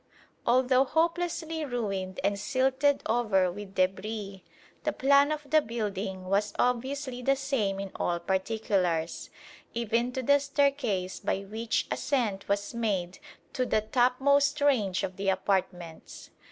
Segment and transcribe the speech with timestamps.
[0.47, 4.41] Although hopelessly ruined and silted over with débris,
[4.83, 9.29] the plan of the building was obviously the same in all particulars,
[9.75, 13.19] even to the staircase by which ascent was made
[13.53, 16.31] to the topmost range of apartments.